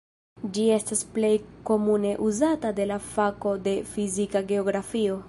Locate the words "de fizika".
3.69-4.43